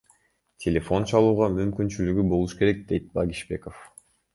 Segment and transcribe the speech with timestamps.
[0.65, 3.91] Телефон чалууга мүмкүнчүлүгү болуш керек,— дейт Багишбеков.